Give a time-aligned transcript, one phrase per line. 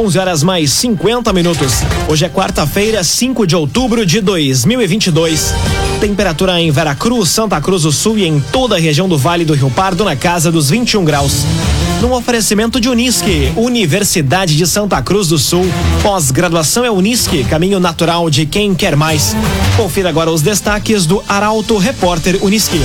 [0.00, 1.82] 11 horas mais 50 minutos.
[2.08, 5.52] Hoje é quarta-feira, 5 de outubro de 2022.
[6.00, 9.52] Temperatura em Veracruz, Santa Cruz do Sul e em toda a região do Vale do
[9.52, 11.44] Rio Pardo na casa dos 21 graus.
[12.00, 15.66] Num oferecimento de Unisque, Universidade de Santa Cruz do Sul.
[16.02, 19.36] Pós-graduação é Unisque, caminho natural de quem quer mais.
[19.76, 22.80] Confira agora os destaques do Arauto Repórter Unisque.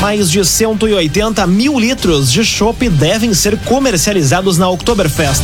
[0.00, 5.42] Mais de 180 mil litros de chopp devem ser comercializados na Oktoberfest.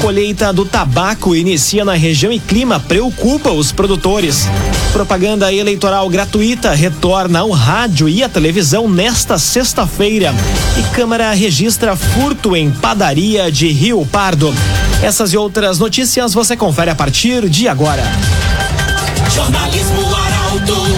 [0.00, 4.48] Colheita do tabaco inicia na região e clima preocupa os produtores.
[4.92, 10.32] Propaganda eleitoral gratuita retorna ao rádio e à televisão nesta sexta-feira.
[10.78, 14.54] E Câmara registra furto em padaria de Rio Pardo.
[15.02, 18.02] Essas e outras notícias você confere a partir de agora.
[19.34, 20.97] Jornalismo Arauto.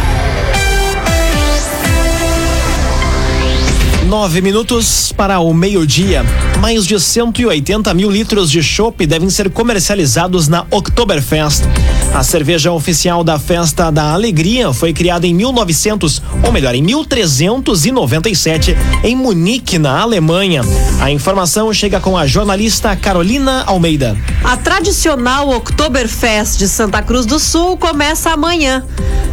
[4.11, 6.25] Nove minutos para o meio-dia.
[6.59, 11.63] Mais de 180 mil litros de chopp devem ser comercializados na Oktoberfest.
[12.13, 18.75] A cerveja oficial da Festa da Alegria foi criada em 1900, ou melhor, em 1397,
[19.01, 20.61] em Munique, na Alemanha.
[20.99, 24.17] A informação chega com a jornalista Carolina Almeida.
[24.43, 28.83] A tradicional Oktoberfest de Santa Cruz do Sul começa amanhã.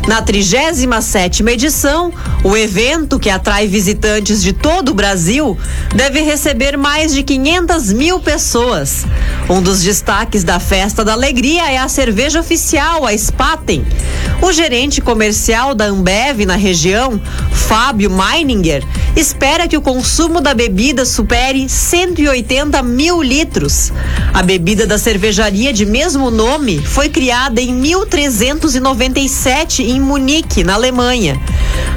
[0.06, 2.12] Na 37 edição,
[2.44, 5.56] o evento, que atrai visitantes de todo o Brasil,
[5.94, 9.06] deve receber mais de 500 mil pessoas.
[9.48, 13.82] Um dos destaques da Festa da Alegria é a cerveja oficial, a Spaten.
[14.42, 17.18] O gerente comercial da Ambev na região,
[17.50, 18.84] Fábio Meininger,
[19.16, 23.92] espera que o consumo da bebida supere 180 mil litros.
[24.34, 31.40] A bebida da cervejaria de mesmo nome foi criada em 1397 em Munique, na Alemanha.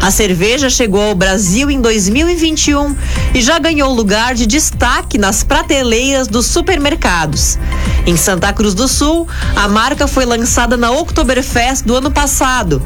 [0.01, 2.95] A cerveja chegou ao Brasil em 2021
[3.33, 7.59] e já ganhou lugar de destaque nas prateleiras dos supermercados.
[8.05, 12.81] Em Santa Cruz do Sul, a marca foi lançada na Oktoberfest do ano passado.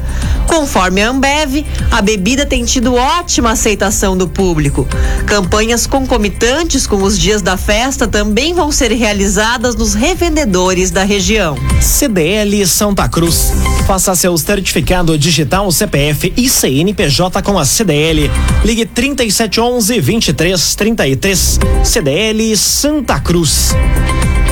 [0.46, 4.86] Conforme a Ambev, a bebida tem tido ótima aceitação do público.
[5.26, 11.56] Campanhas concomitantes com os dias da festa também vão ser realizadas nos revendedores da região.
[11.80, 13.52] CDL Santa Cruz.
[13.86, 18.30] Faça seu certificado digital CPF e CNPJ com a CDL.
[18.64, 21.58] Ligue 3711 2333.
[21.84, 23.74] CDL Santa Cruz.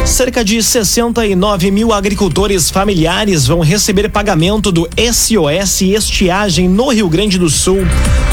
[0.04, 7.38] Cerca de 69 mil agricultores familiares vão receber pagamento do SOS Estiagem no Rio Grande
[7.38, 7.80] do Sul.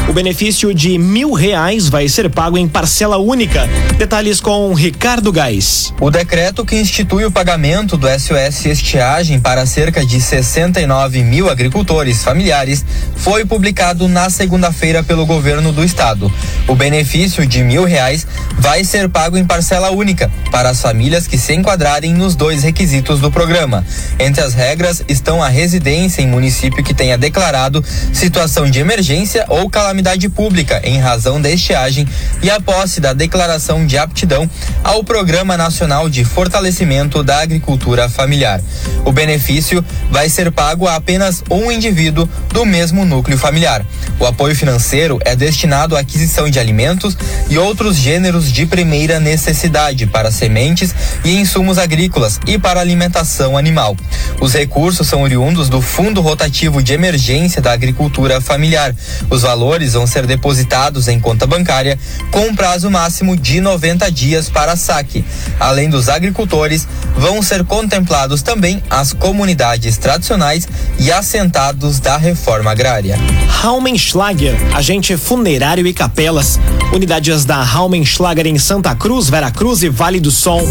[0.10, 3.70] O benefício de mil reais vai ser pago em parcela única.
[3.98, 5.94] Detalhes com Ricardo Gás.
[6.02, 12.22] O decreto que institui o pagamento do SOS Estiagem para cerca de 69 mil agricultores
[12.22, 12.84] familiares
[13.16, 16.32] foi publicado na segunda-feira pelo governo do estado.
[16.68, 18.28] O benefício de mil reais
[18.60, 23.20] vai ser pago em parcela única para as famílias que se enquadrarem nos dois requisitos
[23.20, 23.86] do programa.
[24.20, 29.70] Entre as regras estão a residência em município que tenha declarado situação de emergência ou
[29.70, 32.08] calamidade pública em razão da estiagem
[32.42, 34.50] e a posse da declaração de aptidão
[34.84, 38.60] ao Programa Nacional de Fortalecimento da Agricultura Familiar.
[39.06, 43.86] O benefício vai ser pago a apenas um indivíduo do mesmo núcleo familiar.
[44.20, 47.16] O apoio financeiro é destinado à aquisição de alimentos
[47.50, 53.98] e outros gêneros de primeira necessidade para sementes e insumos agrícolas e para alimentação animal.
[54.40, 58.96] Os recursos são oriundos do Fundo Rotativo de Emergência da Agricultura Familiar.
[59.30, 62.00] Os valores vão ser depositados em conta bancária
[62.32, 65.26] com um prazo máximo de 90 dias para saque.
[65.60, 73.18] Além dos agricultores, vão ser contemplados também as comunidades tradicionais e assentados da reforma agrária.
[73.50, 76.60] Raumenschlager, agente funerário e capelas.
[76.94, 80.62] Unidades da Raumenschlager em Santa Cruz, Veracruz e Vale do Sol.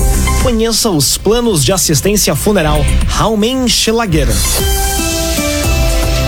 [0.70, 4.28] Os planos de assistência funeral Raumenschlager.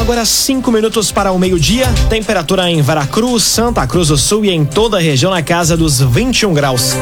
[0.00, 1.86] Agora cinco minutos para o meio-dia.
[2.10, 6.00] Temperatura em Veracruz, Santa Cruz do Sul e em toda a região na casa dos
[6.00, 6.96] 21 graus.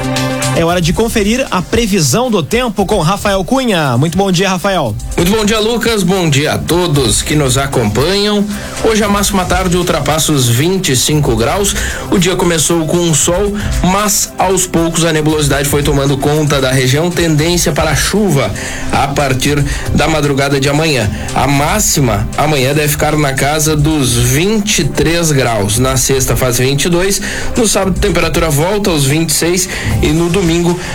[0.57, 3.97] É hora de conferir a previsão do tempo com Rafael Cunha.
[3.97, 4.95] Muito bom dia, Rafael.
[5.17, 6.03] Muito bom dia, Lucas.
[6.03, 8.45] Bom dia a todos que nos acompanham.
[8.85, 11.75] Hoje a máxima tarde ultrapassa os 25 graus.
[12.11, 16.71] O dia começou com um sol, mas aos poucos a nebulosidade foi tomando conta da
[16.71, 18.51] região, tendência para chuva
[18.93, 19.65] a partir
[19.95, 21.09] da madrugada de amanhã.
[21.35, 25.79] A máxima amanhã deve ficar na casa dos 23 graus.
[25.79, 27.21] Na sexta faz 22,
[27.57, 29.69] no sábado a temperatura volta aos 26
[30.03, 30.40] e no domingo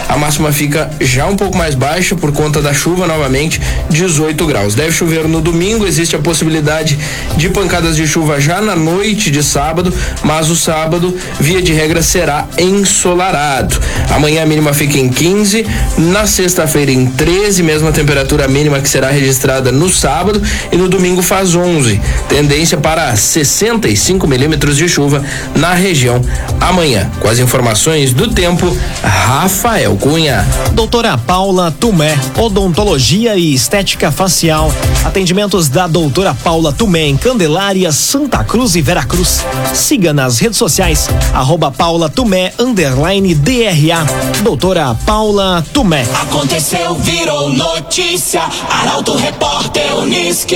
[0.08, 4.76] a máxima fica já um pouco mais baixa por conta da chuva novamente, 18 graus.
[4.76, 6.98] Deve chover no domingo, existe a possibilidade
[7.38, 9.94] de pancadas de chuva já na noite de sábado,
[10.24, 13.80] mas o sábado, via de regra, será ensolarado.
[14.10, 15.66] Amanhã a mínima fica em 15,
[15.98, 21.22] na sexta-feira em 13, mesma temperatura mínima que será registrada no sábado e no domingo
[21.22, 22.00] faz 11.
[22.30, 25.24] Tendência para 65 milímetros de chuva
[25.56, 26.22] na região
[26.60, 27.10] amanhã.
[27.20, 28.76] Com as informações do tempo,
[29.36, 30.46] Rafael Cunha.
[30.72, 34.72] Doutora Paula Tumé, odontologia e estética facial.
[35.04, 39.44] Atendimentos da doutora Paula Tumé em Candelária, Santa Cruz e Veracruz.
[39.74, 44.06] Siga nas redes sociais, arroba Paula Tumé, underline DRA.
[44.42, 46.08] Doutora Paula Tumé.
[46.22, 48.42] Aconteceu, virou notícia.
[48.70, 50.56] Arauto Repórter Uniski.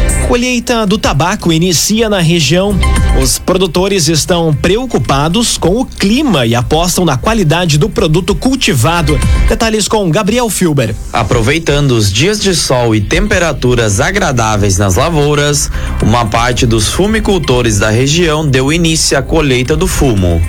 [0.27, 2.77] Colheita do tabaco inicia na região.
[3.21, 9.19] Os produtores estão preocupados com o clima e apostam na qualidade do produto cultivado.
[9.47, 10.95] Detalhes com Gabriel Filber.
[11.11, 15.69] Aproveitando os dias de sol e temperaturas agradáveis nas lavouras,
[16.01, 20.41] uma parte dos fumicultores da região deu início à colheita do fumo.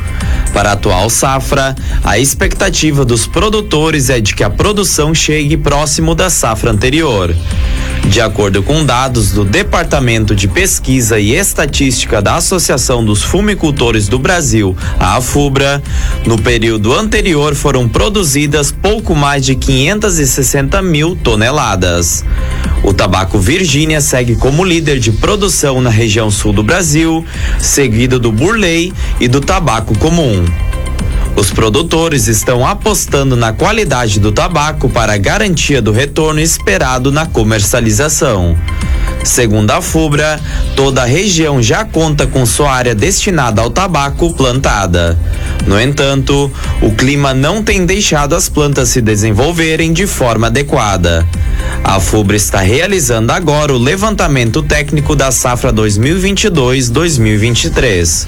[0.53, 1.75] Para a atual safra,
[2.05, 7.35] a expectativa dos produtores é de que a produção chegue próximo da safra anterior.
[8.09, 14.19] De acordo com dados do Departamento de Pesquisa e Estatística da Associação dos Fumicultores do
[14.19, 15.83] Brasil, a AFUBRA,
[16.27, 22.25] no período anterior foram produzidas pouco mais de 560 mil toneladas.
[22.85, 27.25] O tabaco Virgínia segue como líder de produção na região sul do Brasil,
[27.59, 30.45] seguido do burley e do tabaco comum.
[31.35, 38.57] Os produtores estão apostando na qualidade do tabaco para garantia do retorno esperado na comercialização.
[39.25, 40.39] Segundo a FUBRA,
[40.75, 45.17] toda a região já conta com sua área destinada ao tabaco plantada.
[45.67, 51.25] No entanto, o clima não tem deixado as plantas se desenvolverem de forma adequada.
[51.85, 58.27] A FUBRA está realizando agora o levantamento técnico da safra 2022-2023.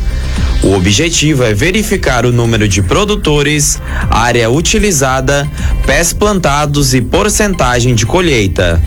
[0.62, 5.50] O objetivo é verificar o número de produtores, área utilizada,
[5.84, 8.80] pés plantados e porcentagem de colheita.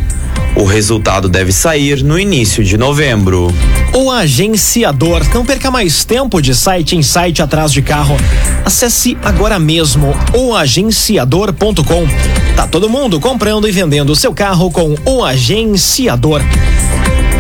[0.59, 3.53] O resultado deve sair no início de novembro.
[3.93, 5.21] O agenciador.
[5.31, 8.17] Não perca mais tempo de site em site atrás de carro.
[8.65, 12.07] Acesse agora mesmo oagenciador.com.
[12.55, 16.41] Tá todo mundo comprando e vendendo seu carro com o agenciador.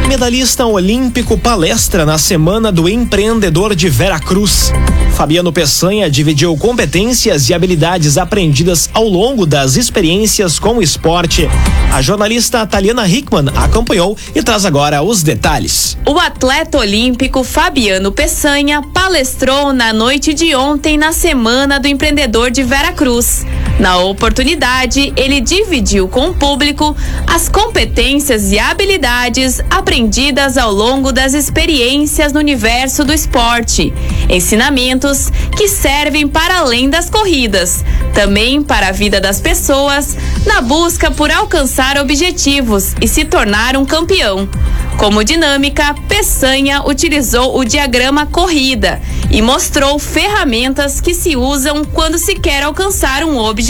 [0.07, 4.71] Medalhista olímpico palestra na Semana do Empreendedor de Veracruz.
[5.17, 11.49] Fabiano Peçanha dividiu competências e habilidades aprendidas ao longo das experiências com o esporte.
[11.91, 15.97] A jornalista Taliana Hickman acompanhou e traz agora os detalhes.
[16.05, 22.63] O atleta olímpico Fabiano Peçanha palestrou na noite de ontem na Semana do Empreendedor de
[22.63, 23.45] Veracruz.
[23.79, 26.97] Na oportunidade, ele dividiu com o público
[27.27, 33.93] as competências e habilidades aprendidas ao longo das experiências no universo do esporte.
[34.27, 37.85] Ensinamentos que servem para além das corridas,
[38.15, 43.85] também para a vida das pessoas, na busca por alcançar objetivos e se tornar um
[43.85, 44.49] campeão.
[44.97, 52.33] Como dinâmica, Peçanha utilizou o diagrama corrida e mostrou ferramentas que se usam quando se
[52.33, 53.66] quer alcançar um objetivo.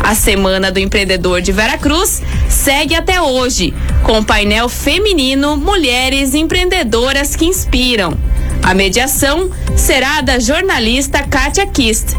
[0.00, 3.74] A Semana do Empreendedor de Veracruz segue até hoje,
[4.04, 8.16] com painel feminino Mulheres Empreendedoras que Inspiram.
[8.62, 12.14] A mediação será da jornalista Kátia Kist.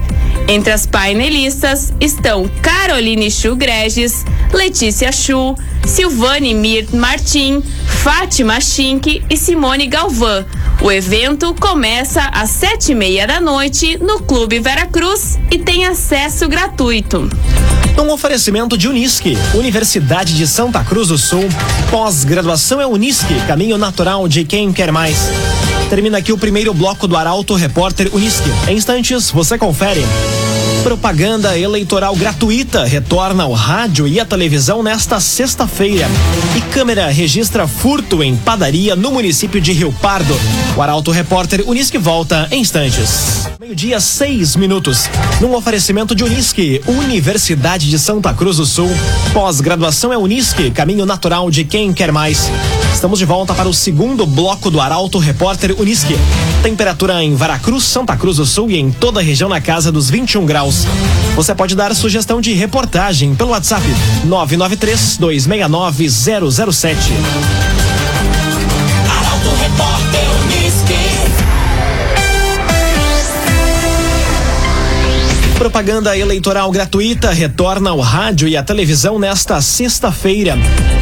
[0.50, 5.56] Entre as painelistas estão Caroline Chu Greges, Letícia Chu,
[5.88, 7.64] Silvane Mir Martim,
[8.04, 10.46] Fátima Schink e Simone Galvão.
[10.82, 16.48] O evento começa às sete e meia da noite no Clube Veracruz e tem acesso
[16.48, 17.30] gratuito.
[17.98, 21.48] Um oferecimento de Unisque, Universidade de Santa Cruz do Sul.
[21.90, 25.30] Pós-graduação é Unisque, caminho natural de quem quer mais.
[25.90, 28.50] Termina aqui o primeiro bloco do Arauto Repórter Unisque.
[28.68, 30.04] Em instantes, você confere.
[30.86, 36.06] Propaganda eleitoral gratuita retorna ao rádio e à televisão nesta sexta-feira.
[36.56, 40.40] E câmera registra furto em padaria no município de Rio Pardo.
[40.78, 43.50] O Arauto Repórter Unisque volta em instantes.
[43.60, 45.10] Meio-dia, seis minutos.
[45.42, 48.92] Num oferecimento de Unisque, Universidade de Santa Cruz do Sul.
[49.34, 52.48] Pós-graduação é Unisque, caminho natural de quem quer mais.
[52.96, 56.16] Estamos de volta para o segundo bloco do Arauto Repórter Unisque.
[56.64, 60.10] Temperatura em Veracruz, Santa Cruz do Sul e em toda a região na casa dos
[60.10, 60.88] 21 graus.
[61.36, 63.84] Você pode dar sugestão de reportagem pelo WhatsApp
[64.24, 67.14] 993 269 007.
[69.12, 70.05] Arauto Repórter
[75.66, 80.56] Propaganda eleitoral gratuita retorna ao rádio e à televisão nesta sexta-feira.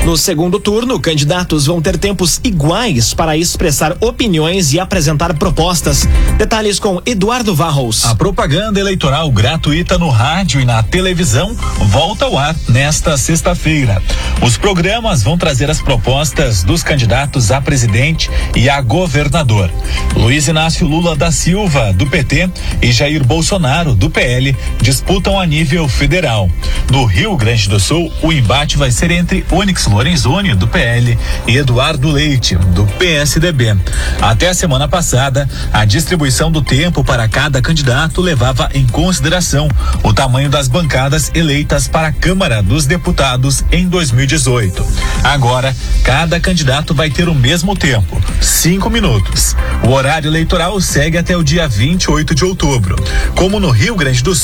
[0.05, 6.08] No segundo turno, candidatos vão ter tempos iguais para expressar opiniões e apresentar propostas.
[6.38, 8.05] Detalhes com Eduardo Varros.
[8.05, 11.53] A propaganda eleitoral gratuita no rádio e na televisão
[11.88, 14.01] volta ao ar nesta sexta-feira.
[14.41, 19.70] Os programas vão trazer as propostas dos candidatos a presidente e a governador.
[20.15, 22.50] Luiz Inácio Lula da Silva, do PT,
[22.82, 26.50] e Jair Bolsonaro, do PL, disputam a nível federal.
[26.92, 31.18] No Rio Grande do Sul, o embate vai ser entre Onyx Lorenzoni, do PL,
[31.48, 33.76] e Eduardo Leite, do PSDB.
[34.22, 39.68] Até a semana passada, a distribuição do tempo para cada candidato levava em consideração
[40.04, 44.86] o tamanho das bancadas eleitas para a Câmara dos Deputados em 2018.
[45.24, 49.56] Agora, cada candidato vai ter o mesmo tempo, cinco minutos.
[49.88, 52.96] O horário eleitoral segue até o dia 28 de outubro.
[53.36, 54.43] Como no Rio Grande do Sul,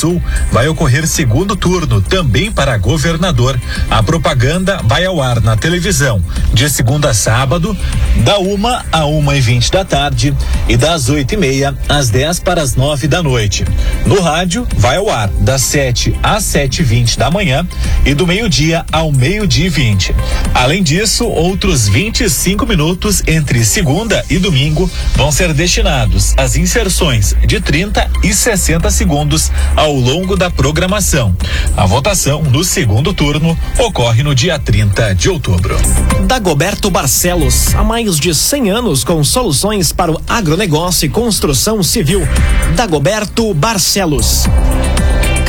[0.51, 3.59] vai ocorrer segundo turno também para governador.
[3.89, 7.75] A propaganda vai ao ar na televisão de segunda a sábado,
[8.23, 10.33] da uma a uma e vinte da tarde
[10.67, 13.65] e das oito e meia às 10 para as nove da noite.
[14.05, 17.67] No rádio, vai ao ar das sete às sete e vinte da manhã
[18.05, 20.15] e do meio-dia ao meio-dia e vinte.
[20.53, 27.59] Além disso, outros 25 minutos entre segunda e domingo vão ser destinados às inserções de
[27.59, 31.35] 30 e 60 segundos ao longo da programação.
[31.77, 35.77] A votação no segundo turno ocorre no dia 30 de outubro.
[36.25, 42.27] Dagoberto Barcelos, há mais de 100 anos com soluções para o agronegócio e construção civil.
[42.75, 44.45] Dagoberto Barcelos.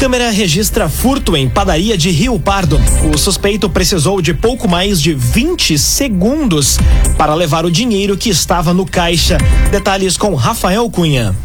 [0.00, 2.80] Câmera registra furto em padaria de Rio Pardo.
[3.12, 6.78] O suspeito precisou de pouco mais de 20 segundos
[7.18, 9.36] para levar o dinheiro que estava no caixa.
[9.70, 11.36] Detalhes com Rafael Cunha.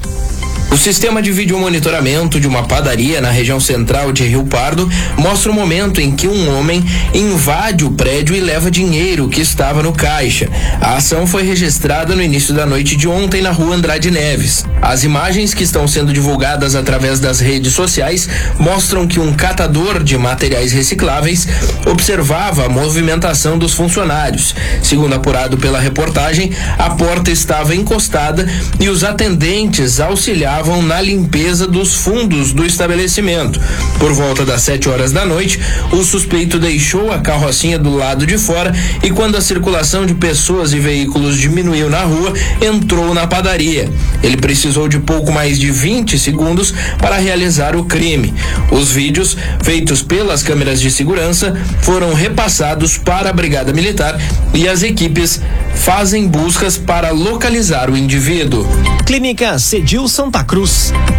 [0.75, 5.49] O sistema de vídeo monitoramento de uma padaria na região central de Rio Pardo mostra
[5.49, 9.93] o momento em que um homem invade o prédio e leva dinheiro que estava no
[9.93, 10.49] caixa.
[10.81, 14.65] A ação foi registrada no início da noite de ontem na rua Andrade Neves.
[14.81, 18.27] As imagens que estão sendo divulgadas através das redes sociais
[18.59, 21.47] mostram que um catador de materiais recicláveis
[21.89, 24.53] observava a movimentação dos funcionários.
[24.83, 28.45] Segundo apurado pela reportagem, a porta estava encostada
[28.77, 33.59] e os atendentes auxiliavam na limpeza dos fundos do estabelecimento.
[33.99, 35.59] Por volta das 7 horas da noite,
[35.91, 40.73] o suspeito deixou a carrocinha do lado de fora e, quando a circulação de pessoas
[40.73, 43.89] e veículos diminuiu na rua, entrou na padaria.
[44.23, 48.33] Ele precisou de pouco mais de 20 segundos para realizar o crime.
[48.71, 54.19] Os vídeos, feitos pelas câmeras de segurança, foram repassados para a Brigada Militar
[54.53, 55.39] e as equipes
[55.75, 58.65] fazem buscas para localizar o indivíduo.
[59.05, 60.54] Clínica Cedil Santa Cruz.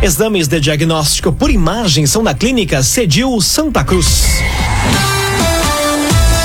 [0.03, 4.41] Exames de diagnóstico por imagem são da Clínica Cedil Santa Cruz.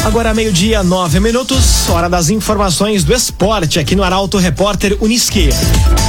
[0.03, 5.49] Agora meio-dia, nove minutos, hora das informações do esporte aqui no Arauto Repórter Uniski.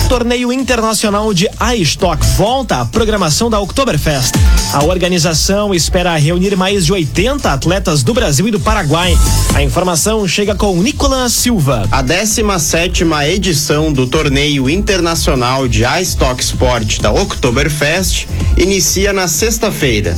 [0.08, 4.34] Torneio Internacional de iStock volta à programação da Oktoberfest.
[4.72, 9.16] A organização espera reunir mais de 80 atletas do Brasil e do Paraguai.
[9.54, 11.86] A informação chega com Nicolas Silva.
[11.92, 20.16] A 17 edição do Torneio Internacional de iStock Sport da Oktoberfest inicia na sexta-feira.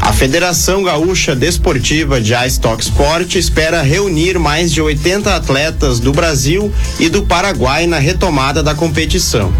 [0.00, 6.72] A Federação Gaúcha Desportiva de iStock Sport espera reunir mais de 80 atletas do Brasil
[6.98, 9.52] e do Paraguai na retomada da competição.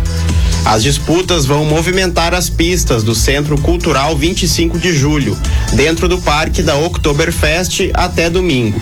[0.65, 5.37] As disputas vão movimentar as pistas do Centro Cultural 25 de Julho,
[5.75, 8.81] dentro do Parque da Oktoberfest até domingo.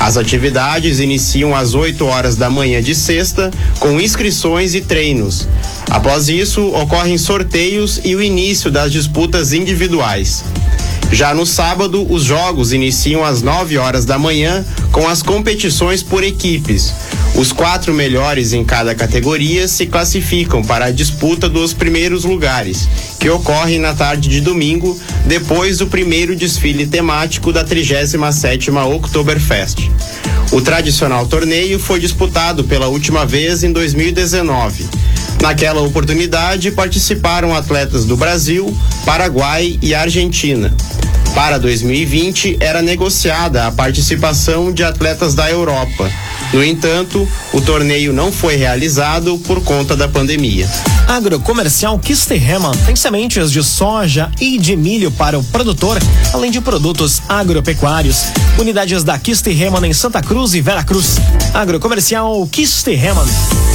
[0.00, 5.46] As atividades iniciam às 8 horas da manhã de sexta, com inscrições e treinos.
[5.90, 10.42] Após isso, ocorrem sorteios e o início das disputas individuais.
[11.12, 16.22] Já no sábado, os jogos iniciam às 9 horas da manhã com as competições por
[16.22, 16.94] equipes.
[17.34, 22.88] Os quatro melhores em cada categoria se classificam para a disputa dos primeiros lugares,
[23.18, 29.90] que ocorre na tarde de domingo, depois do primeiro desfile temático da 37ª Oktoberfest.
[30.52, 34.88] O tradicional torneio foi disputado pela última vez em 2019.
[35.40, 40.74] Naquela oportunidade participaram atletas do Brasil, Paraguai e Argentina.
[41.34, 46.10] Para 2020 era negociada a participação de atletas da Europa.
[46.52, 50.68] No entanto, o torneio não foi realizado por conta da pandemia.
[51.06, 55.98] Agrocomercial Kisterreman tem sementes de soja e de milho para o produtor,
[56.34, 58.24] além de produtos agropecuários.
[58.58, 61.18] Unidades da Kisterreman em Santa Cruz e Veracruz.
[61.54, 63.69] Agrocomercial Kisterreman o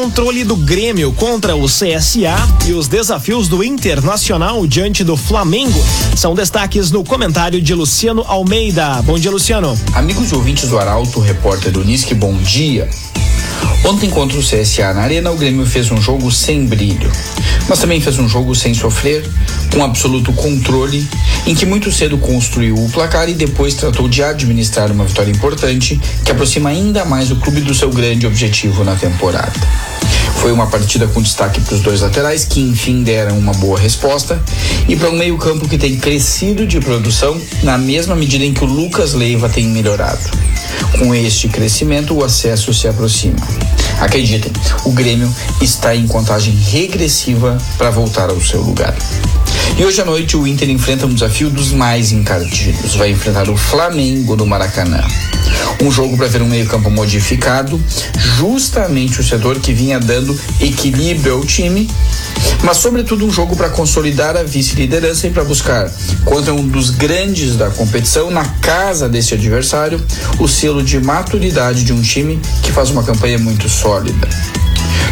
[0.00, 2.36] controle do Grêmio contra o CSA
[2.68, 5.84] e os desafios do Internacional diante do Flamengo
[6.16, 9.02] são destaques no comentário de Luciano Almeida.
[9.02, 9.76] Bom dia, Luciano.
[9.94, 12.88] Amigos ouvintes do Arauto, repórter do Unisque, bom dia.
[13.84, 17.10] Ontem contra o CSA na Arena, o Grêmio fez um jogo sem brilho,
[17.68, 19.24] mas também fez um jogo sem sofrer,
[19.72, 21.08] com absoluto controle,
[21.46, 25.98] em que muito cedo construiu o placar e depois tratou de administrar uma vitória importante
[26.24, 29.97] que aproxima ainda mais o clube do seu grande objetivo na temporada.
[30.40, 34.40] Foi uma partida com destaque para os dois laterais, que enfim deram uma boa resposta,
[34.88, 38.66] e para um meio-campo que tem crescido de produção na mesma medida em que o
[38.66, 40.20] Lucas Leiva tem melhorado.
[40.98, 43.36] Com este crescimento, o acesso se aproxima.
[44.00, 44.52] Acreditem,
[44.84, 48.94] o Grêmio está em contagem regressiva para voltar ao seu lugar.
[49.76, 52.94] E hoje à noite o Inter enfrenta um desafio dos mais encardidos.
[52.94, 55.02] Vai enfrentar o Flamengo no Maracanã.
[55.80, 57.80] Um jogo para ver um meio-campo modificado,
[58.38, 61.88] justamente o setor que vinha dando equilíbrio ao time,
[62.62, 65.90] mas sobretudo um jogo para consolidar a vice-liderança e para buscar,
[66.24, 70.04] contra um dos grandes da competição, na casa desse adversário,
[70.38, 74.28] o selo de maturidade de um time que faz uma campanha muito sólida.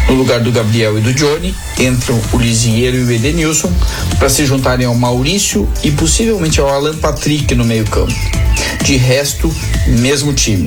[0.07, 3.71] No lugar do Gabriel e do Johnny, entram o Lisieiro e o Edenilson
[4.17, 8.13] para se juntarem ao Maurício e possivelmente ao Alan Patrick no meio-campo.
[8.83, 9.53] De resto,
[9.87, 10.65] mesmo time.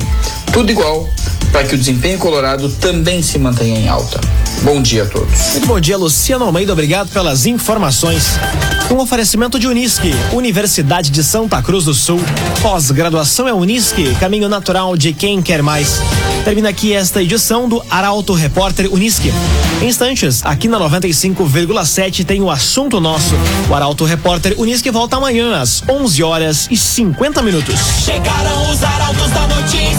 [0.52, 1.09] Tudo igual
[1.52, 4.20] para que o desempenho colorado também se mantenha em alta.
[4.62, 5.52] Bom dia a todos.
[5.52, 6.73] Muito bom dia, Luciano Almeida.
[6.73, 8.38] Obrigado pelas informações.
[8.90, 12.21] Um oferecimento de Unisque, Universidade de Santa Cruz do Sul.
[12.61, 16.00] Pós-graduação é Unisque, caminho natural de quem quer mais.
[16.45, 19.33] Termina aqui esta edição do Arauto Repórter Unisque.
[19.80, 23.35] Em instantes, aqui na 95,7 tem o assunto nosso.
[23.71, 27.78] O Arauto Repórter Unisque volta amanhã às 11 horas e 50 minutos.
[28.04, 29.91] Chegaram os arautos da notícia.